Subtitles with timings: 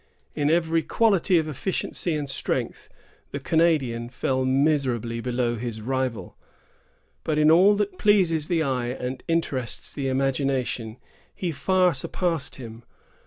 [0.33, 2.89] In every quality of efficiency and strength,
[3.29, 6.35] the Canadian fell miserably below his rival;
[7.23, 10.97] but in all that pleases the eye and interests the imagination,
[11.35, 12.81] he far surpassed him.